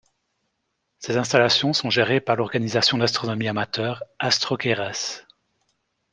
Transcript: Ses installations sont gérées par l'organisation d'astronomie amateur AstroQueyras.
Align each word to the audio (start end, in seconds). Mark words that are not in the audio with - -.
Ses 0.97 1.15
installations 1.17 1.73
sont 1.73 1.91
gérées 1.91 2.21
par 2.21 2.35
l'organisation 2.35 2.97
d'astronomie 2.97 3.47
amateur 3.47 4.03
AstroQueyras. 4.17 5.27